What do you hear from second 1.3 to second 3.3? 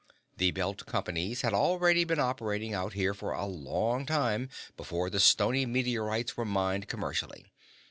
had already been operating out here